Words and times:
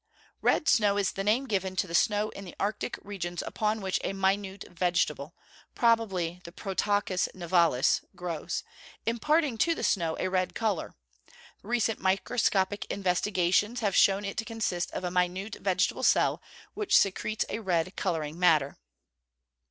_Red 0.41 0.67
snow 0.67 0.97
is 0.97 1.11
the 1.11 1.23
name 1.23 1.45
given 1.45 1.75
to 1.75 1.85
the 1.85 1.93
snow 1.93 2.29
in 2.29 2.43
the 2.43 2.55
arctic 2.59 2.97
regions 3.03 3.43
upon 3.43 3.81
which 3.81 3.99
a 4.03 4.13
minute 4.13 4.65
vegetable 4.67 5.35
(probably 5.75 6.41
the 6.43 6.51
Protoccus 6.51 7.29
nivalis) 7.35 8.01
grows, 8.15 8.63
imparting 9.05 9.59
to 9.59 9.75
the 9.75 9.83
snow 9.83 10.17
a 10.19 10.27
red 10.27 10.55
colour. 10.55 10.95
Recent 11.61 11.99
microscopic 11.99 12.85
investigations 12.85 13.81
have 13.81 13.95
shown 13.95 14.25
it 14.25 14.37
to 14.37 14.43
consist 14.43 14.89
of 14.89 15.03
a 15.03 15.11
minute 15.11 15.57
vegetable 15.61 16.01
cell, 16.01 16.41
which 16.73 16.97
secretes 16.97 17.45
a 17.49 17.59
red 17.59 17.95
colouring 17.95 18.39
matter. 18.39 18.79